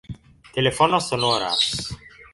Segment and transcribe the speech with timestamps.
[0.55, 1.93] Telefono sonoras